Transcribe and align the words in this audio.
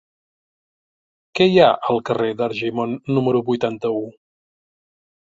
Què 1.39 1.45
hi 1.51 1.59
ha 1.65 1.67
al 1.93 2.01
carrer 2.11 2.29
d'Argimon 2.39 2.97
número 3.19 3.43
vuitanta-u? 3.51 4.01